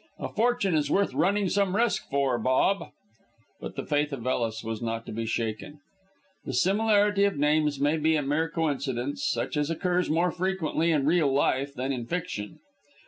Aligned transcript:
A 0.17 0.29
fortune 0.29 0.73
is 0.73 0.89
worth 0.89 1.13
running 1.13 1.47
some 1.47 1.75
risk 1.75 2.09
for, 2.09 2.39
Bob." 2.39 2.89
But 3.59 3.75
the 3.75 3.85
faith 3.85 4.11
of 4.11 4.25
Ellis 4.25 4.63
was 4.63 4.81
not 4.81 5.05
to 5.05 5.11
be 5.11 5.27
shaken. 5.27 5.79
"The 6.43 6.53
similarity 6.55 7.23
of 7.25 7.37
names 7.37 7.79
may 7.79 7.97
be 7.97 8.15
a 8.15 8.23
mere 8.23 8.49
coincidence, 8.49 9.23
such 9.23 9.55
as 9.55 9.69
occurs 9.69 10.09
more 10.09 10.31
frequently 10.31 10.89
in 10.91 11.05
real 11.05 11.31
life 11.31 11.75
than 11.75 11.93
in 11.93 12.07
fiction. 12.07 12.57